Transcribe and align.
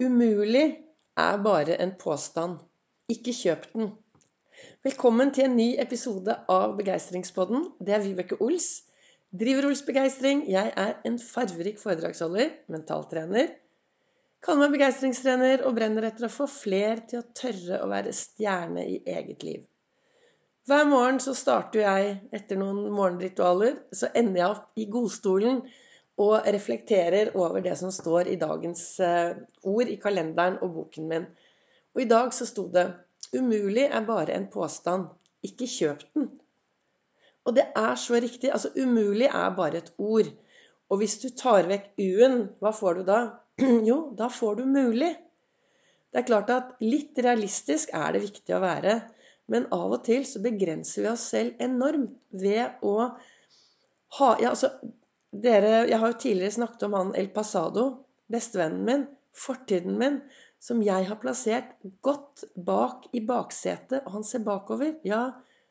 Umulig 0.00 0.78
er 1.20 1.42
bare 1.44 1.74
en 1.84 1.90
påstand. 2.00 2.54
Ikke 3.12 3.34
kjøp 3.36 3.66
den. 3.74 3.90
Velkommen 4.86 5.28
til 5.36 5.44
en 5.44 5.58
ny 5.58 5.74
episode 5.82 6.38
av 6.48 6.72
Begeistringspodden. 6.78 7.66
Det 7.84 7.92
er 7.92 8.00
Vibeke 8.06 8.38
Ols. 8.40 8.68
Driver 9.42 9.68
Ols 9.68 9.82
Begeistring. 9.84 10.46
Jeg 10.48 10.72
er 10.72 10.94
en 11.04 11.18
farverik 11.20 11.76
foredragsholder, 11.82 12.48
mentaltrener. 12.72 13.52
Kaller 14.40 14.64
meg 14.64 14.78
begeistringstrener 14.78 15.66
og 15.68 15.76
brenner 15.76 16.08
etter 16.08 16.30
å 16.30 16.32
få 16.32 16.48
fler 16.48 17.04
til 17.10 17.20
å 17.20 17.28
tørre 17.36 17.82
å 17.84 17.92
være 17.92 18.16
stjerne 18.16 18.86
i 18.88 19.02
eget 19.04 19.44
liv. 19.44 19.68
Hver 20.64 20.88
morgen 20.88 21.20
så 21.20 21.36
starter 21.36 21.84
jeg 21.84 22.16
etter 22.40 22.56
noen 22.56 22.86
morgenritualer. 22.88 23.76
Så 23.92 24.08
ender 24.16 24.46
jeg 24.46 24.48
opp 24.48 24.80
i 24.80 24.88
godstolen 24.96 25.60
og 26.20 26.44
reflekterer 26.44 27.32
over 27.38 27.62
det 27.64 27.76
som 27.80 27.92
står 27.94 28.28
i 28.28 28.38
dagens 28.40 28.82
eh, 29.04 29.38
ord 29.64 29.88
i 29.88 29.96
kalenderen 30.02 30.58
og 30.60 30.74
boken 30.74 31.08
min. 31.08 31.24
Og 31.96 32.02
i 32.04 32.10
dag 32.10 32.34
så 32.36 32.46
sto 32.48 32.66
det 32.68 32.90
'Umulig 33.30 33.86
er 33.86 34.06
bare 34.06 34.34
en 34.34 34.48
påstand. 34.50 35.06
Ikke 35.42 35.66
kjøp 35.66 36.02
den'. 36.14 36.30
Og 37.44 37.56
det 37.56 37.66
er 37.76 37.94
så 37.94 38.14
riktig. 38.20 38.50
Altså, 38.52 38.70
umulig 38.76 39.26
er 39.26 39.56
bare 39.56 39.78
et 39.78 39.92
ord. 39.98 40.28
Og 40.90 40.98
hvis 40.98 41.18
du 41.22 41.28
tar 41.30 41.68
vekk 41.70 41.92
u-en, 41.98 42.48
hva 42.60 42.72
får 42.74 43.00
du 43.00 43.02
da? 43.06 43.20
Jo, 43.88 44.12
da 44.18 44.28
får 44.28 44.60
du 44.60 44.64
mulig. 44.66 45.14
Det 46.10 46.20
er 46.20 46.26
klart 46.26 46.50
at 46.50 46.72
litt 46.82 47.18
realistisk 47.22 47.92
er 47.94 48.12
det 48.12 48.24
viktig 48.26 48.56
å 48.56 48.62
være. 48.64 49.00
Men 49.50 49.68
av 49.74 49.94
og 49.96 50.04
til 50.06 50.24
så 50.26 50.42
begrenser 50.42 51.04
vi 51.04 51.10
oss 51.12 51.28
selv 51.32 51.62
enormt 51.62 52.16
ved 52.30 52.82
å 52.86 52.96
ha 54.18 54.30
ja, 54.42 54.50
altså, 54.50 54.72
dere, 55.30 55.86
jeg 55.88 55.98
har 55.98 56.12
jo 56.12 56.18
tidligere 56.18 56.56
snakket 56.58 56.86
om 56.88 56.96
han 56.98 57.12
El 57.18 57.30
Pasado, 57.34 57.86
bestevennen 58.30 58.84
min, 58.86 59.04
fortiden 59.36 59.98
min, 59.98 60.18
som 60.60 60.82
jeg 60.84 61.06
har 61.08 61.20
plassert 61.22 61.76
godt 62.04 62.44
bak 62.66 63.06
i 63.16 63.22
baksetet, 63.24 64.02
og 64.04 64.18
han 64.18 64.26
ser 64.26 64.44
bakover. 64.44 64.98
Ja, 65.06 65.30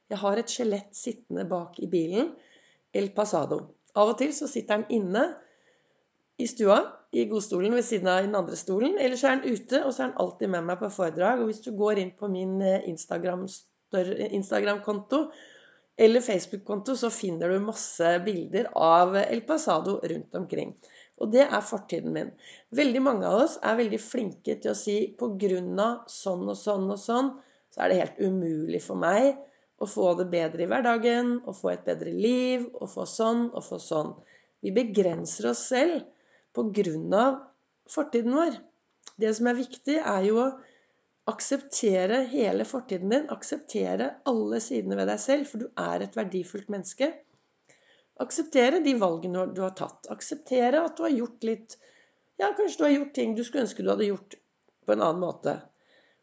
jeg 0.10 0.18
har 0.24 0.40
et 0.40 0.50
skjelett 0.50 0.96
sittende 0.98 1.46
bak 1.50 1.78
i 1.80 1.90
bilen. 1.92 2.32
El 2.94 3.12
Pasado. 3.14 3.60
Av 3.96 4.14
og 4.14 4.18
til 4.18 4.34
så 4.34 4.48
sitter 4.50 4.80
han 4.80 4.88
inne 4.90 5.28
i 6.40 6.48
stua, 6.50 6.80
i 7.14 7.26
godstolen 7.30 7.74
ved 7.76 7.86
siden 7.86 8.08
av 8.10 8.24
den 8.24 8.38
andre 8.38 8.58
stolen. 8.58 8.98
Eller 8.98 9.20
så 9.20 9.28
er 9.28 9.38
han 9.38 9.46
ute, 9.46 9.84
og 9.84 9.94
så 9.94 10.04
er 10.04 10.10
han 10.10 10.20
alltid 10.24 10.50
med 10.56 10.66
meg 10.66 10.82
på 10.82 10.90
foredrag. 10.94 11.44
Og 11.44 11.52
hvis 11.52 11.62
du 11.66 11.72
går 11.78 12.02
inn 12.02 12.12
på 12.18 12.30
min 12.32 12.58
eh, 12.62 12.88
Instagram-konto 12.90 13.60
Instagram 14.40 14.82
eller 16.00 16.24
Facebook-konto, 16.24 16.96
så 16.96 17.10
finner 17.12 17.52
du 17.52 17.60
masse 17.60 18.14
bilder 18.24 18.70
av 18.76 19.18
El 19.20 19.42
Pasado 19.48 19.98
rundt 20.00 20.36
omkring. 20.40 20.72
Og 21.20 21.34
det 21.34 21.44
er 21.44 21.66
fortiden 21.66 22.14
min. 22.16 22.30
Veldig 22.76 23.02
mange 23.04 23.28
av 23.28 23.42
oss 23.44 23.58
er 23.68 23.76
veldig 23.82 24.00
flinke 24.00 24.56
til 24.64 24.72
å 24.72 24.78
si 24.80 24.96
pga. 25.20 25.90
sånn 26.08 26.48
og 26.48 26.56
sånn 26.56 26.88
og 26.88 27.00
sånn, 27.04 27.34
så 27.70 27.84
er 27.84 27.90
det 27.90 28.00
helt 28.00 28.22
umulig 28.24 28.82
for 28.82 28.96
meg 28.96 29.36
å 29.80 29.88
få 29.88 30.14
det 30.20 30.30
bedre 30.32 30.64
i 30.64 30.70
hverdagen, 30.72 31.42
å 31.46 31.52
få 31.56 31.74
et 31.74 31.84
bedre 31.84 32.12
liv, 32.16 32.66
å 32.80 32.88
få 32.88 33.06
sånn 33.06 33.50
og 33.52 33.64
få 33.64 33.80
sånn. 33.84 34.16
Vi 34.64 34.72
begrenser 34.72 35.52
oss 35.52 35.68
selv 35.68 36.04
pga. 36.56 37.28
fortiden 37.90 38.36
vår. 38.36 38.56
Det 39.20 39.36
som 39.36 39.48
er 39.48 39.56
viktig, 39.56 40.00
er 40.00 40.24
jo 40.24 40.40
å 40.46 40.50
akseptere 41.30 42.24
hele 42.32 42.66
fortiden 42.66 43.14
din. 43.14 43.30
Akseptere 43.34 44.10
alle 44.30 44.60
sidene 44.64 44.98
ved 45.00 45.10
deg 45.12 45.22
selv, 45.22 45.50
for 45.50 45.64
du 45.64 45.70
er 45.80 46.06
et 46.06 46.18
verdifullt 46.18 46.70
menneske. 46.74 47.12
Akseptere 48.20 48.82
de 48.84 48.96
valgene 49.00 49.46
du 49.56 49.64
har 49.64 49.76
tatt. 49.78 50.10
Akseptere 50.12 50.84
at 50.84 50.98
du 50.98 51.06
har 51.08 51.16
gjort 51.16 51.48
litt 51.48 51.80
Ja, 52.40 52.54
kanskje 52.56 52.78
du 52.80 52.84
har 52.86 52.94
gjort 52.94 53.16
ting 53.16 53.34
du 53.36 53.44
skulle 53.44 53.66
ønske 53.66 53.84
du 53.84 53.90
hadde 53.92 54.08
gjort 54.08 54.38
på 54.88 54.96
en 54.96 55.04
annen 55.04 55.24
måte. 55.24 55.58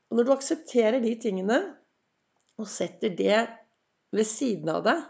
Og 0.09 0.17
når 0.17 0.27
du 0.27 0.33
aksepterer 0.33 1.03
de 1.03 1.13
tingene, 1.21 1.59
og 2.57 2.69
setter 2.71 3.13
det 3.17 3.43
ved 4.17 4.27
siden 4.29 4.71
av 4.73 4.85
deg, 4.87 5.03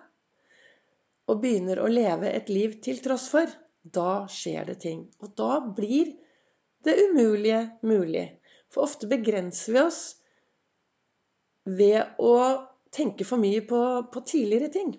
og 1.31 1.41
begynner 1.43 1.81
å 1.83 1.91
leve 1.91 2.31
et 2.31 2.51
liv 2.51 2.79
til 2.83 2.99
tross 3.05 3.29
for, 3.31 3.51
da 3.83 4.27
skjer 4.31 4.67
det 4.71 4.79
ting. 4.83 5.05
Og 5.23 5.35
da 5.39 5.61
blir 5.63 6.11
det 6.87 6.97
umulige 7.07 7.61
mulig. 7.87 8.27
For 8.77 8.85
ofte 8.85 9.09
begrenser 9.09 9.73
vi 9.73 9.81
oss 9.81 10.01
ved 11.65 12.21
å 12.21 12.35
tenke 12.93 13.25
for 13.25 13.41
mye 13.41 13.63
på, 13.65 13.79
på 14.13 14.23
tidligere 14.29 14.69
ting. 14.75 14.93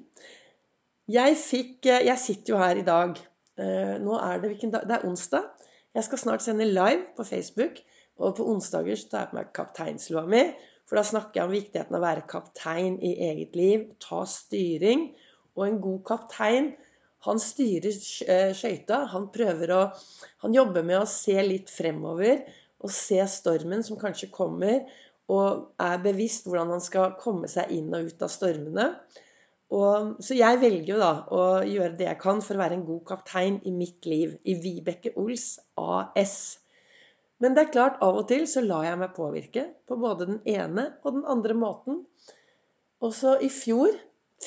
Jeg 1.08 1.38
fikk 1.40 1.86
Jeg 1.88 2.18
sitter 2.20 2.56
jo 2.56 2.58
her 2.60 2.82
i 2.82 2.88
dag. 2.88 3.22
Eh, 3.62 3.94
nå 4.02 4.18
er 4.18 4.42
det 4.42 4.58
dag? 4.74 4.82
Det 4.90 4.98
er 4.98 5.06
onsdag. 5.06 5.46
Jeg 5.94 6.10
skal 6.10 6.24
snart 6.24 6.44
sende 6.46 6.66
live 6.66 7.06
på 7.16 7.28
Facebook. 7.30 7.78
Og 8.18 8.34
på 8.40 8.50
onsdager 8.50 8.98
tar 9.06 9.28
jeg 9.28 9.30
på 9.30 9.38
meg 9.38 9.54
kapteinslua 9.54 10.26
mi. 10.26 10.42
For 10.90 10.98
da 10.98 11.06
snakker 11.06 11.38
jeg 11.38 11.48
om 11.48 11.54
viktigheten 11.54 11.94
av 11.94 12.02
å 12.02 12.08
være 12.08 12.28
kaptein 12.34 12.98
i 13.06 13.14
eget 13.30 13.56
liv. 13.60 13.88
Ta 14.02 14.26
styring. 14.26 15.12
Og 15.54 15.68
en 15.70 15.82
god 15.86 16.04
kaptein, 16.10 16.74
han 17.30 17.42
styrer 17.42 17.94
eh, 18.26 18.54
skøyta. 18.58 19.04
Han 19.14 19.30
prøver 19.30 19.78
å 19.78 19.84
Han 20.42 20.58
jobber 20.58 20.82
med 20.86 21.04
å 21.04 21.10
se 21.10 21.38
litt 21.46 21.70
fremover 21.70 22.42
og 22.84 22.94
se 22.94 23.20
stormen 23.32 23.84
som 23.86 24.00
kanskje 24.00 24.32
kommer, 24.34 24.84
og 25.28 25.74
er 25.84 26.04
bevisst 26.04 26.46
hvordan 26.48 26.76
han 26.76 26.84
skal 26.84 27.18
komme 27.20 27.50
seg 27.52 27.72
inn 27.76 27.90
og 27.96 28.12
ut 28.12 28.22
av 28.24 28.32
stormene. 28.32 28.92
Og, 29.76 30.14
så 30.24 30.38
jeg 30.38 30.62
velger 30.62 30.94
jo 30.94 31.00
da 31.02 31.12
å 31.34 31.42
gjøre 31.68 31.98
det 32.00 32.08
jeg 32.08 32.20
kan 32.22 32.40
for 32.44 32.56
å 32.56 32.62
være 32.62 32.78
en 32.78 32.86
god 32.88 33.04
kaptein 33.10 33.58
i 33.68 33.74
mitt 33.76 34.08
liv. 34.08 34.38
I 34.48 34.56
Vibeke 34.64 35.12
Ols 35.20 35.58
AS. 35.76 36.38
Men 37.44 37.54
det 37.54 37.66
er 37.66 37.74
klart, 37.74 38.00
av 38.02 38.22
og 38.22 38.30
til 38.32 38.48
så 38.50 38.64
lar 38.64 38.88
jeg 38.88 39.00
meg 39.02 39.18
påvirke 39.18 39.66
på 39.90 39.98
både 40.00 40.30
den 40.30 40.40
ene 40.48 40.88
og 41.04 41.20
den 41.20 41.28
andre 41.30 41.58
måten. 41.58 42.06
Og 43.04 43.12
så 43.14 43.36
i 43.44 43.50
fjor, 43.54 43.92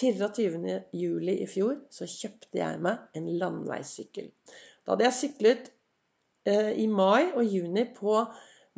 24. 0.01 0.79
juli 0.97 1.37
i 1.43 1.47
fjor, 1.51 1.77
så 1.93 2.09
kjøpte 2.09 2.59
jeg 2.63 2.81
meg 2.83 3.19
en 3.19 3.29
landeveissykkel. 3.43 4.31
Da 4.87 4.95
hadde 4.95 5.07
jeg 5.07 5.19
syklet 5.19 5.71
i 6.49 6.87
mai 6.89 7.33
og 7.35 7.45
juni 7.45 7.85
på 7.97 8.25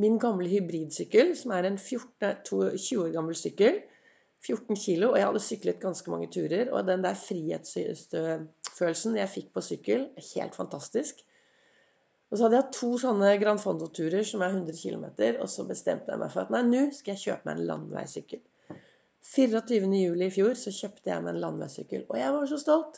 min 0.02 0.18
gamle 0.18 0.48
hybridsykkel, 0.50 1.36
som 1.38 1.50
er 1.54 1.62
en 1.68 1.78
14, 1.78 2.42
20 2.46 3.02
år 3.04 3.12
gammel 3.14 3.36
sykkel. 3.38 3.82
14 4.42 4.76
kilo, 4.76 5.12
og 5.12 5.18
jeg 5.18 5.26
hadde 5.28 5.40
syklet 5.42 5.78
ganske 5.82 6.10
mange 6.10 6.28
turer. 6.34 6.70
Og 6.74 6.86
den 6.86 7.04
der 7.04 7.14
frihetsfølelsen 7.18 9.16
jeg 9.20 9.28
fikk 9.30 9.52
på 9.54 9.60
sykkel, 9.62 10.00
er 10.18 10.24
helt 10.34 10.54
fantastisk. 10.58 11.14
Og 12.32 12.38
så 12.38 12.42
hadde 12.46 12.58
jeg 12.58 12.72
to 12.74 12.90
sånne 12.98 13.38
Grand 13.42 13.60
Fondo-turer 13.60 14.24
som 14.24 14.40
er 14.42 14.50
100 14.56 14.72
km, 14.80 15.06
og 15.44 15.48
så 15.52 15.60
bestemte 15.68 16.10
jeg 16.10 16.20
meg 16.22 16.30
for 16.32 16.40
at 16.42 16.52
nei, 16.54 16.62
nå 16.64 16.82
skal 16.96 17.12
jeg 17.12 17.22
kjøpe 17.26 17.44
meg 17.48 17.54
en 17.58 17.68
landeveissykkel. 17.68 18.40
24.07. 19.22 20.22
i 20.26 20.30
fjor 20.34 20.54
så 20.58 20.70
kjøpte 20.74 21.12
jeg 21.12 21.22
meg 21.22 21.30
en 21.34 21.42
landeveissykkel, 21.44 22.02
og 22.08 22.16
jeg 22.18 22.30
var 22.34 22.44
så 22.50 22.58
stolt. 22.58 22.94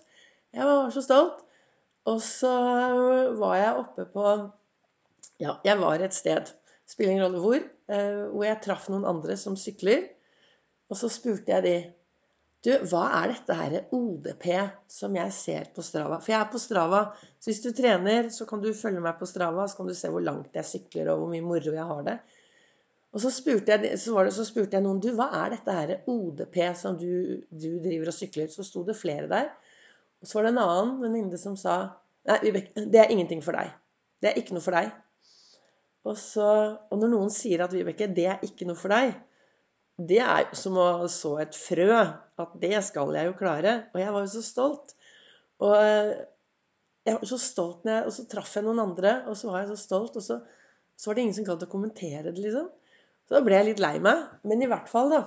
Jeg 0.55 0.65
var 0.71 0.95
så 0.95 1.03
stolt. 1.05 1.43
Og 2.11 2.21
så 2.23 2.53
var 3.39 3.57
jeg 3.61 3.81
oppe 3.81 4.07
på 4.13 4.27
Ja, 5.41 5.57
jeg 5.65 5.81
var 5.81 6.03
et 6.05 6.15
sted. 6.15 6.53
Spiller 6.87 7.15
ingen 7.15 7.25
rolle 7.27 7.43
hvor. 7.43 7.63
Eh, 7.91 8.25
hvor 8.31 8.45
jeg 8.47 8.61
traff 8.65 8.89
noen 8.93 9.07
andre 9.09 9.37
som 9.41 9.57
sykler. 9.59 10.07
Og 10.93 11.01
så 11.01 11.11
spurte 11.13 11.55
jeg 11.55 11.65
de 11.67 11.77
Du, 12.65 12.71
hva 12.89 13.03
er 13.19 13.35
dette 13.35 13.55
her 13.59 13.75
ODP 13.93 14.45
som 14.89 15.17
jeg 15.19 15.33
ser 15.37 15.67
på 15.77 15.83
Strava? 15.85 16.17
For 16.17 16.33
jeg 16.33 16.39
er 16.41 16.53
på 16.53 16.61
Strava. 16.61 17.03
Så 17.37 17.51
hvis 17.51 17.61
du 17.65 17.75
trener, 17.77 18.31
så 18.33 18.47
kan 18.49 18.63
du 18.63 18.71
følge 18.77 19.03
meg 19.05 19.19
på 19.21 19.29
Strava. 19.29 19.67
Så 19.69 19.81
kan 19.81 19.91
du 19.91 19.97
se 19.97 20.09
hvor 20.13 20.25
langt 20.25 20.57
jeg 20.57 20.65
sykler, 20.71 21.11
og 21.13 21.21
hvor 21.21 21.33
mye 21.33 21.45
moro 21.45 21.75
jeg 21.77 21.91
har 21.91 22.07
det. 22.07 22.19
Og 23.15 23.21
så 23.21 23.31
spurte 23.31 23.77
jeg, 23.77 23.99
så 24.01 24.25
det, 24.25 24.33
så 24.35 24.47
spurte 24.49 24.79
jeg 24.79 24.85
noen 24.85 25.03
Du, 25.03 25.11
hva 25.15 25.29
er 25.43 25.53
dette 25.55 25.77
her 25.77 25.93
ODP 26.11 26.57
som 26.77 26.97
du, 26.99 27.45
du 27.53 27.69
driver 27.85 28.11
og 28.11 28.17
sykler? 28.17 28.49
Så 28.51 28.65
sto 28.67 28.83
det 28.89 28.97
flere 28.99 29.29
der. 29.31 29.53
Og 30.25 30.29
så 30.29 30.39
var 30.39 30.47
det 30.47 30.55
en 30.55 30.63
annen 30.63 30.93
venninne 31.03 31.39
som 31.41 31.57
sa 31.61 31.77
Nei, 32.25 32.39
Vibeke, 32.41 32.87
det 32.89 33.03
er 33.03 33.11
ingenting 33.13 33.43
for 33.45 33.53
deg. 33.53 33.69
Det 34.25 34.31
er 34.31 34.39
ikke 34.41 34.55
noe 34.57 34.65
for 34.65 34.73
deg. 34.73 34.87
Og, 36.09 36.15
så, 36.17 36.47
og 36.89 36.97
når 36.97 37.11
noen 37.13 37.33
sier 37.33 37.61
at 37.61 37.75
Vibeke, 37.77 38.09
det 38.17 38.25
er 38.33 38.47
ikke 38.47 38.65
noe 38.65 38.81
for 38.81 38.95
deg, 38.95 39.13
det 40.01 40.23
er 40.25 40.47
jo 40.47 40.57
som 40.57 40.79
å 40.81 40.87
så 41.13 41.35
et 41.45 41.59
frø. 41.59 41.99
At 42.41 42.57
det 42.63 42.81
skal 42.87 43.13
jeg 43.13 43.29
jo 43.29 43.37
klare. 43.37 43.75
Og 43.93 44.01
jeg 44.01 44.17
var 44.17 44.25
jo 44.25 44.33
så 44.33 44.43
stolt. 44.47 44.97
Og 45.61 45.77
jeg 45.77 47.19
var 47.21 47.29
så 47.29 47.39
stolt 47.45 47.85
når 47.85 47.99
jeg, 47.99 48.07
Og 48.09 48.17
så 48.17 48.27
traff 48.33 48.57
jeg 48.57 48.65
noen 48.65 48.83
andre, 48.89 49.15
og 49.29 49.37
så 49.37 49.53
var 49.53 49.63
jeg 49.63 49.75
så 49.75 49.81
stolt. 49.85 50.17
Og 50.17 50.25
så, 50.25 50.41
så 50.97 51.11
var 51.11 51.21
det 51.21 51.27
ingen 51.29 51.37
som 51.37 51.51
gadd 51.53 51.69
å 51.69 51.71
kommentere 51.77 52.33
det, 52.33 52.41
liksom. 52.41 52.73
Så 53.29 53.37
da 53.37 53.45
ble 53.45 53.61
jeg 53.61 53.75
litt 53.75 53.85
lei 53.85 53.99
meg. 54.01 54.25
Men 54.49 54.65
i 54.65 54.73
hvert 54.73 54.89
fall, 54.89 55.13
da 55.13 55.23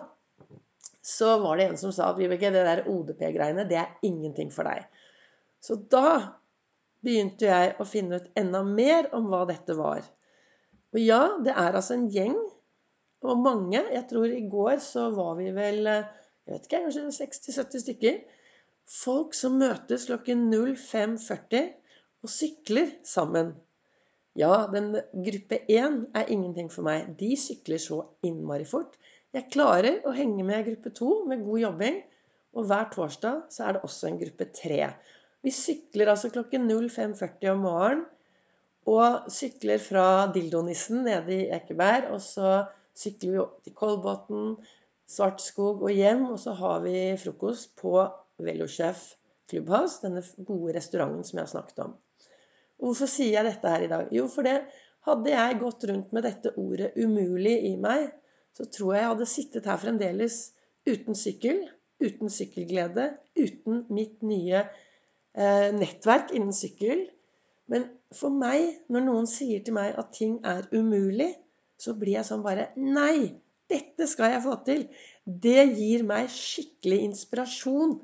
så 1.08 1.38
var 1.40 1.58
det 1.58 1.70
en 1.70 1.80
som 1.80 1.94
sa 1.96 2.10
at 2.12 2.20
Vibeke, 2.20 2.52
det 2.52 2.66
der 2.68 2.84
ODP-greiene, 2.92 3.64
det 3.70 3.80
er 3.80 3.96
ingenting 4.04 4.52
for 4.52 4.68
deg. 4.68 4.84
Så 5.64 5.78
da 5.92 6.36
begynte 7.06 7.48
jeg 7.48 7.76
å 7.80 7.88
finne 7.88 8.20
ut 8.20 8.28
enda 8.40 8.64
mer 8.68 9.08
om 9.16 9.30
hva 9.32 9.46
dette 9.48 9.78
var. 9.78 10.04
Og 10.92 11.00
ja, 11.00 11.22
det 11.44 11.54
er 11.54 11.78
altså 11.78 11.96
en 11.96 12.10
gjeng, 12.12 12.38
og 13.26 13.40
mange 13.42 13.80
Jeg 13.80 14.04
tror 14.12 14.30
i 14.30 14.44
går 14.46 14.76
så 14.84 15.08
var 15.16 15.40
vi 15.40 15.48
vel 15.56 15.80
jeg 15.88 16.54
vet 16.54 16.68
ikke, 16.68 16.84
kanskje 16.86 17.08
60-70 17.12 17.82
stykker. 17.84 18.20
Folk 18.88 19.34
som 19.36 19.58
møtes 19.60 20.06
klokken 20.08 20.46
05.40 20.54 21.74
og 22.24 22.32
sykler 22.32 22.94
sammen. 23.04 23.50
Ja, 24.38 24.68
den 24.70 24.92
gruppe 25.26 25.58
1 25.66 25.96
er 26.14 26.28
ingenting 26.30 26.68
for 26.70 26.86
meg. 26.86 27.08
De 27.18 27.32
sykler 27.40 27.82
så 27.82 28.04
innmari 28.26 28.68
fort. 28.70 28.94
Jeg 29.34 29.50
klarer 29.54 30.04
å 30.06 30.14
henge 30.14 30.46
med 30.46 30.68
gruppe 30.68 30.92
2 30.94 31.08
med 31.32 31.42
god 31.48 31.64
jobbing. 31.64 31.98
Og 32.58 32.70
hver 32.70 32.86
torsdag 32.94 33.48
så 33.54 33.66
er 33.66 33.76
det 33.76 33.84
også 33.88 34.12
en 34.12 34.20
gruppe 34.22 34.48
3. 34.54 34.78
Vi 35.46 35.54
sykler 35.54 36.14
altså 36.14 36.30
klokken 36.34 36.70
05.40 36.70 37.50
om 37.56 37.66
morgenen. 37.66 38.06
Og 38.88 39.28
sykler 39.34 39.82
fra 39.84 40.06
Dildonissen 40.32 41.02
nede 41.10 41.34
i 41.34 41.50
Ekeberg. 41.58 42.12
Og 42.14 42.22
så 42.24 42.64
sykler 42.98 43.34
vi 43.34 43.44
opp 43.44 43.60
til 43.66 43.76
Kolbotn, 43.78 44.56
Svartskog 45.10 45.82
og 45.82 45.98
hjem. 45.98 46.28
Og 46.30 46.38
så 46.46 46.54
har 46.62 46.86
vi 46.86 47.00
frokost 47.18 47.74
på 47.82 47.98
Velosjef 48.38 49.16
Clubhouse, 49.50 50.04
denne 50.06 50.22
gode 50.46 50.78
restauranten 50.78 51.26
som 51.26 51.40
jeg 51.40 51.48
har 51.48 51.56
snakket 51.58 51.88
om. 51.90 51.98
Hvorfor 52.82 53.10
sier 53.10 53.40
jeg 53.40 53.48
dette 53.48 53.72
her 53.74 53.86
i 53.86 53.90
dag? 53.92 54.12
Jo, 54.14 54.28
for 54.32 54.46
det 54.46 54.60
hadde 55.08 55.34
jeg 55.34 55.60
gått 55.62 55.86
rundt 55.90 56.14
med 56.14 56.26
dette 56.28 56.54
ordet 56.60 56.94
'umulig' 56.96 57.64
i 57.72 57.76
meg, 57.80 58.10
så 58.54 58.66
tror 58.66 58.94
jeg 58.94 59.02
jeg 59.02 59.12
hadde 59.14 59.30
sittet 59.32 59.70
her 59.70 59.82
fremdeles 59.82 60.38
uten 60.88 61.18
sykkel, 61.18 61.64
uten 62.04 62.32
sykkelglede, 62.32 63.10
uten 63.38 63.84
mitt 63.94 64.22
nye 64.26 64.64
eh, 64.64 65.70
nettverk 65.74 66.34
innen 66.38 66.56
sykkel. 66.56 67.08
Men 67.68 67.90
for 68.16 68.34
meg, 68.34 68.78
når 68.94 69.06
noen 69.08 69.28
sier 69.30 69.64
til 69.64 69.76
meg 69.78 69.98
at 70.00 70.14
ting 70.16 70.38
er 70.48 70.68
umulig, 70.72 71.34
så 71.78 71.94
blir 71.98 72.18
jeg 72.18 72.30
sånn 72.30 72.46
bare 72.46 72.72
Nei! 72.78 73.36
Dette 73.68 74.06
skal 74.08 74.32
jeg 74.32 74.44
få 74.46 74.54
til! 74.68 74.86
Det 75.26 75.66
gir 75.76 76.06
meg 76.08 76.30
skikkelig 76.32 77.02
inspirasjon 77.10 77.98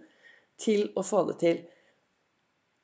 til 0.60 0.90
å 1.00 1.06
få 1.08 1.24
det 1.30 1.38
til. 1.40 1.62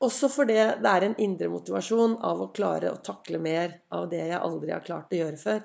Også 0.06 0.30
fordi 0.32 0.56
det 0.56 0.88
er 0.90 1.06
en 1.06 1.18
indre 1.20 1.50
motivasjon 1.52 2.16
av 2.24 2.40
å 2.40 2.52
klare 2.56 2.92
å 2.94 3.02
takle 3.04 3.40
mer 3.44 3.82
av 3.96 4.08
det 4.12 4.22
jeg 4.30 4.40
aldri 4.40 4.72
har 4.72 4.86
klart 4.86 5.12
å 5.12 5.20
gjøre 5.20 5.40
før. 5.42 5.64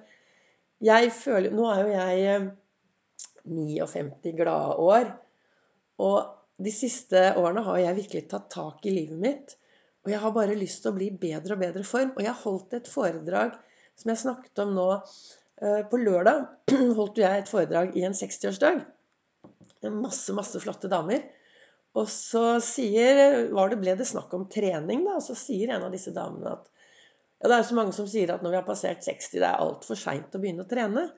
Jeg 0.84 1.12
føler 1.14 1.54
Nå 1.54 1.68
er 1.70 1.82
jo 1.82 1.92
jeg 1.94 2.40
59 3.44 4.32
eh, 4.32 4.34
glade 4.40 4.78
år. 4.82 5.12
Og 6.02 6.64
de 6.64 6.72
siste 6.74 7.20
årene 7.38 7.62
har 7.66 7.78
jeg 7.82 7.98
virkelig 8.00 8.24
tatt 8.32 8.50
tak 8.52 8.82
i 8.88 8.96
livet 8.96 9.20
mitt. 9.22 9.54
Og 10.04 10.10
jeg 10.12 10.20
har 10.20 10.34
bare 10.34 10.58
lyst 10.58 10.82
til 10.82 10.92
å 10.92 10.98
bli 10.98 11.12
bedre 11.14 11.54
og 11.54 11.62
bedre 11.62 11.84
form. 11.86 12.12
Og 12.16 12.26
jeg 12.26 12.40
holdt 12.42 12.76
et 12.76 12.90
foredrag 12.90 13.54
som 13.94 14.10
jeg 14.10 14.22
snakket 14.24 14.64
om 14.64 14.74
nå 14.74 14.88
eh, 14.98 15.80
på 15.88 16.02
lørdag. 16.02 16.44
holdt 16.98 17.22
jeg 17.22 17.44
et 17.44 17.54
foredrag 17.54 17.94
i 17.94 18.04
en 18.08 18.18
60-årsdag. 18.18 18.82
Masse, 19.94 20.34
masse 20.34 20.58
flotte 20.64 20.90
damer. 20.90 21.22
Og 21.94 22.08
så 22.10 22.58
sier, 22.64 23.18
det, 23.54 23.76
ble 23.78 23.94
det 23.98 24.06
snakk 24.08 24.32
om 24.34 24.48
trening, 24.50 25.04
da. 25.06 25.18
Og 25.20 25.26
så 25.26 25.36
sier 25.38 25.70
en 25.74 25.86
av 25.86 25.92
disse 25.94 26.14
damene 26.14 26.56
at 26.56 26.70
ja, 27.44 27.50
det 27.50 27.58
er 27.58 27.66
så 27.68 27.76
mange 27.76 27.94
som 27.94 28.08
sier 28.08 28.32
at 28.32 28.42
når 28.42 28.54
vi 28.54 28.58
har 28.58 28.66
passert 28.66 29.04
60, 29.04 29.36
det 29.36 29.46
er 29.46 29.62
altfor 29.62 29.98
seint 30.00 30.34
å 30.34 30.40
begynne 30.42 30.64
å 30.64 30.70
trene. 30.70 31.08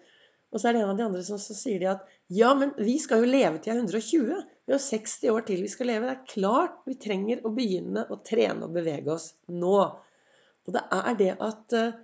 Og 0.52 0.61
så 0.61 0.69
er 0.69 0.76
det 0.76 0.82
en 0.82 0.93
av 0.93 0.99
de 0.99 1.05
andre 1.06 1.23
som 1.25 1.38
sier 1.40 1.81
de 1.82 1.88
at 1.90 2.05
ja, 2.32 2.50
men 2.58 2.73
vi 2.81 2.96
skal 3.02 3.23
jo 3.23 3.31
leve 3.31 3.61
til 3.62 3.75
er 3.75 3.81
120. 3.82 4.43
Vi 4.67 4.75
har 4.75 4.82
60 4.82 5.32
år 5.32 5.46
til 5.46 5.62
vi 5.62 5.70
skal 5.70 5.90
leve. 5.93 6.08
Det 6.08 6.17
er 6.17 6.34
klart 6.34 6.82
vi 6.88 6.99
trenger 7.00 7.44
å 7.46 7.52
begynne 7.55 8.06
å 8.11 8.19
trene 8.26 8.67
og 8.67 8.75
bevege 8.75 9.14
oss 9.14 9.31
nå. 9.52 9.79
Og 10.67 10.75
det 10.75 10.82
er 10.99 11.19
det 11.20 11.32
at 11.46 11.76
uh, 11.79 11.99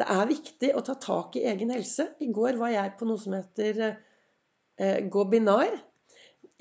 det 0.00 0.06
er 0.10 0.30
viktig 0.30 0.70
å 0.74 0.82
ta 0.86 0.96
tak 0.98 1.36
i 1.38 1.44
egen 1.50 1.70
helse. 1.74 2.08
I 2.24 2.30
går 2.34 2.58
var 2.58 2.72
jeg 2.72 2.94
på 2.98 3.06
noe 3.06 3.20
som 3.20 3.36
heter 3.36 3.82
eh, 3.84 5.04
Gobinar. 5.06 5.70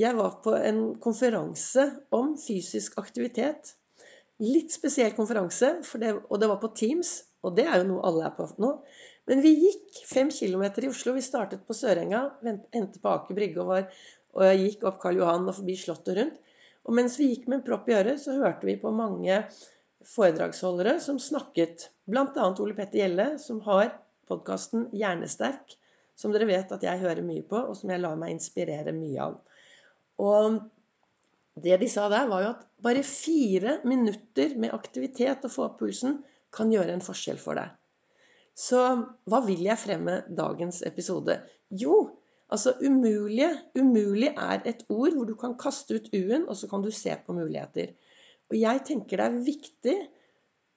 Jeg 0.02 0.18
var 0.18 0.40
på 0.42 0.56
en 0.58 0.82
konferanse 1.02 1.84
om 2.18 2.34
fysisk 2.42 2.96
aktivitet. 2.98 3.76
Litt 4.42 4.74
spesiell 4.74 5.14
konferanse, 5.14 5.76
det, 6.02 6.16
og 6.30 6.40
det 6.42 6.50
var 6.50 6.58
på 6.64 6.72
Teams. 6.74 7.20
Og 7.44 7.54
det 7.58 7.68
er 7.68 7.82
jo 7.82 7.90
noe 7.92 8.06
alle 8.08 8.24
er 8.26 8.34
på 8.38 8.48
nå. 8.64 8.72
Men 9.30 9.44
vi 9.44 9.52
gikk 9.56 10.00
fem 10.10 10.32
kilometer 10.34 10.88
i 10.88 10.90
Oslo. 10.90 11.14
Vi 11.16 11.24
startet 11.24 11.62
på 11.68 11.76
Sørenga, 11.78 12.24
endte 12.44 13.02
på 13.04 13.12
Aker 13.12 13.38
Brygge 13.38 13.62
og, 13.62 13.70
var, 13.70 13.86
og 14.40 14.64
gikk 14.64 14.88
opp 14.90 14.98
Karl 15.04 15.22
Johan 15.22 15.46
og 15.48 15.58
forbi 15.60 15.78
Slottet 15.80 16.18
rundt. 16.18 16.42
Og 16.84 16.98
mens 16.98 17.16
vi 17.20 17.30
gikk 17.30 17.46
med 17.48 17.60
en 17.60 17.66
propp 17.68 17.88
i 17.88 17.96
øret, 17.96 18.20
så 18.20 18.36
hørte 18.40 18.68
vi 18.68 18.76
på 18.80 18.92
mange 18.92 19.38
foredragsholdere 20.16 20.98
som 21.04 21.20
snakket. 21.22 21.88
Bl.a. 22.10 22.50
Ole 22.50 22.76
Petter 22.76 23.04
Gjelle, 23.04 23.28
som 23.40 23.62
har 23.68 23.94
podkasten 24.28 24.90
Hjernesterk, 24.96 25.78
som 26.20 26.34
dere 26.34 26.50
vet 26.50 26.74
at 26.76 26.84
jeg 26.84 27.04
hører 27.04 27.24
mye 27.24 27.46
på, 27.48 27.62
og 27.70 27.78
som 27.80 27.94
jeg 27.94 28.04
lar 28.04 28.20
meg 28.20 28.36
inspirere 28.36 28.96
mye 28.96 29.30
av. 29.30 29.40
Og 30.22 30.60
det 31.64 31.78
de 31.82 31.90
sa 31.90 32.08
der, 32.10 32.28
var 32.30 32.44
jo 32.44 32.52
at 32.56 32.66
bare 32.84 33.04
fire 33.06 33.80
minutter 33.88 34.56
med 34.60 34.74
aktivitet 34.76 35.46
og 35.46 35.54
få 35.54 35.68
opp 35.68 35.80
pulsen 35.82 36.20
kan 36.54 36.72
gjøre 36.74 36.96
en 36.96 37.06
forskjell 37.06 37.40
for 37.42 37.58
deg. 37.58 37.72
Så 38.54 38.80
hva 39.30 39.40
vil 39.48 39.64
jeg 39.66 39.82
fremme 39.82 40.20
dagens 40.30 40.84
episode? 40.86 41.40
Jo, 41.74 41.96
altså 42.54 42.76
umulige. 42.82 43.50
Umulig 43.78 44.30
er 44.34 44.62
et 44.70 44.84
ord 44.94 45.16
hvor 45.18 45.30
du 45.30 45.34
kan 45.40 45.56
kaste 45.58 45.98
ut 45.98 46.12
u-en, 46.14 46.46
og 46.46 46.58
så 46.58 46.70
kan 46.70 46.86
du 46.86 46.92
se 46.94 47.16
på 47.26 47.38
muligheter. 47.38 47.96
Og 48.52 48.60
jeg 48.60 48.84
tenker 48.90 49.22
det 49.22 49.30
er 49.30 49.46
viktig 49.48 49.98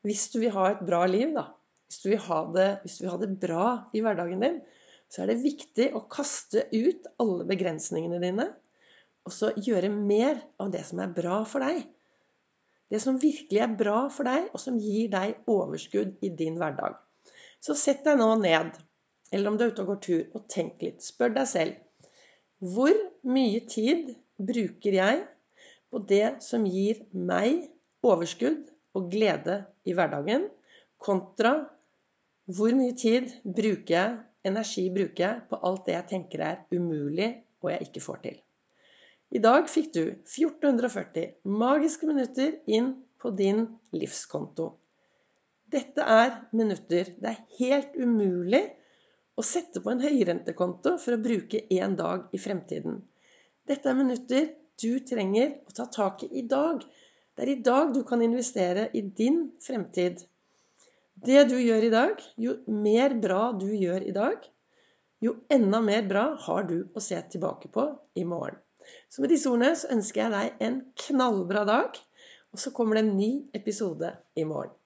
hvis 0.07 0.29
du 0.33 0.39
vil 0.39 0.55
ha 0.55 0.71
et 0.71 0.85
bra 0.87 1.03
liv, 1.11 1.33
da. 1.35 1.49
Hvis 1.91 2.03
du 2.03 2.09
vil 2.13 2.23
ha 2.29 2.41
det, 2.55 2.69
vil 2.87 3.11
ha 3.11 3.19
det 3.21 3.33
bra 3.43 3.67
i 3.95 4.03
hverdagen 4.05 4.43
din, 4.43 4.61
så 5.11 5.23
er 5.23 5.31
det 5.31 5.43
viktig 5.43 5.91
å 5.95 6.05
kaste 6.11 6.65
ut 6.73 7.09
alle 7.23 7.47
begrensningene 7.49 8.21
dine 8.23 8.47
og 9.27 9.35
så 9.35 9.51
gjøre 9.59 9.91
mer 9.91 10.39
av 10.63 10.71
det 10.75 10.85
som 10.87 11.03
er 11.03 11.15
bra 11.15 11.41
for 11.49 11.65
deg. 11.67 11.83
Det 12.87 13.01
som 13.03 13.19
virkelig 13.19 13.63
er 13.65 13.79
bra 13.79 14.05
for 14.15 14.29
deg, 14.29 14.47
og 14.55 14.63
som 14.63 14.79
gir 14.79 15.11
deg 15.11 15.49
overskudd 15.51 16.15
i 16.23 16.31
din 16.39 16.59
hverdag. 16.61 16.95
Så 17.59 17.75
sett 17.75 18.05
deg 18.07 18.21
nå 18.21 18.29
ned, 18.39 18.77
eller 19.35 19.51
om 19.51 19.59
du 19.59 19.67
er 19.67 19.73
ute 19.75 19.83
og 19.83 19.91
går 19.91 20.03
tur, 20.07 20.23
og 20.39 20.47
tenk 20.53 20.85
litt. 20.87 21.03
Spør 21.03 21.35
deg 21.41 21.51
selv 21.51 21.83
hvor 22.63 22.95
mye 23.29 23.61
tid 23.69 24.15
bruker 24.41 24.95
jeg 24.97 25.19
på 25.93 26.01
det 26.09 26.39
som 26.45 26.65
gir 26.65 27.03
meg 27.13 27.67
overskudd 28.07 28.71
og 28.97 29.11
glede 29.13 29.59
i 29.85 29.93
hverdagen, 29.97 30.47
kontra 30.97 31.53
hvor 32.47 32.73
mye 32.79 32.95
tid 32.97 33.29
bruker 33.45 33.93
jeg, 33.93 34.17
energi 34.47 34.87
bruker 34.95 35.27
jeg 35.27 35.45
på 35.51 35.61
alt 35.69 35.85
det 35.89 35.99
jeg 35.99 36.11
tenker 36.15 36.47
er 36.47 36.65
umulig 36.73 37.33
og 37.61 37.73
jeg 37.75 37.89
ikke 37.91 38.05
får 38.07 38.23
til. 38.25 38.43
I 39.35 39.41
dag 39.43 39.67
fikk 39.71 39.93
du 39.95 40.03
1440 40.23 41.31
magiske 41.51 42.07
minutter 42.07 42.59
inn 42.71 42.93
på 43.19 43.33
din 43.35 43.65
livskonto. 43.97 44.69
Dette 45.67 46.05
er 46.07 46.37
minutter 46.55 47.11
det 47.19 47.33
er 47.33 47.41
helt 47.59 47.97
umulig 47.99 48.63
å 49.37 49.43
sette 49.45 49.83
på 49.83 49.91
en 49.91 50.05
høyrentekonto 50.05 50.95
for 51.03 51.17
å 51.17 51.23
bruke 51.23 51.65
én 51.75 51.97
dag 51.99 52.29
i 52.31 52.39
fremtiden. 52.39 53.01
Dette 53.67 53.91
er 53.91 53.99
minutter 53.99 54.47
du 54.79 55.01
trenger 55.09 55.57
å 55.67 55.75
ta 55.75 55.89
tak 55.91 56.23
i 56.29 56.31
i 56.39 56.45
dag. 56.47 56.85
Det 57.35 57.45
er 57.45 57.53
i 57.53 57.63
dag 57.67 57.91
du 57.93 58.05
kan 58.07 58.23
investere 58.23 58.89
i 58.95 59.03
din 59.03 59.49
fremtid. 59.61 60.23
Det 61.17 61.49
du 61.51 61.57
gjør 61.59 61.89
i 61.89 61.91
dag, 61.93 62.23
jo 62.37 62.55
mer 62.69 63.17
bra 63.19 63.51
du 63.57 63.69
gjør 63.73 64.07
i 64.07 64.15
dag, 64.15 64.39
jo 65.25 65.35
enda 65.51 65.81
mer 65.81 66.07
bra 66.07 66.29
har 66.47 66.69
du 66.69 66.79
å 66.95 67.03
se 67.03 67.19
tilbake 67.33 67.73
på 67.73 67.89
i 68.15 68.25
morgen. 68.29 68.61
Så 69.11 69.23
med 69.25 69.33
disse 69.33 69.51
ordene 69.51 69.73
så 69.79 69.91
ønsker 69.95 70.23
jeg 70.25 70.35
deg 70.35 70.67
en 70.69 70.81
knallbra 71.07 71.65
dag. 71.69 72.01
Og 72.55 72.61
så 72.63 72.73
kommer 72.77 72.99
det 72.99 73.07
en 73.07 73.17
ny 73.19 73.31
episode 73.57 74.13
i 74.39 74.45
morgen. 74.49 74.77